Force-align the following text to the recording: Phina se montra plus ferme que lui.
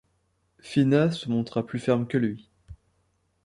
Phina 0.61 1.11
se 1.11 1.29
montra 1.29 1.63
plus 1.63 1.77
ferme 1.77 2.07
que 2.07 2.17
lui. 2.17 2.49